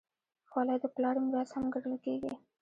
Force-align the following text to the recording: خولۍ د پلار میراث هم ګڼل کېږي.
خولۍ 0.49 0.77
د 0.81 0.85
پلار 0.95 1.15
میراث 1.25 1.49
هم 1.53 1.65
ګڼل 1.73 1.95
کېږي. 2.05 2.33